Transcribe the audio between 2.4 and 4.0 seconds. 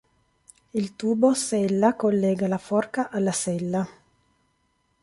la forca alla sella.